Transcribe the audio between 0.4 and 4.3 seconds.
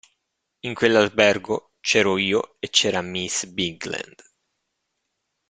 In quell'albergo c'ero io e c'era miss Bigland.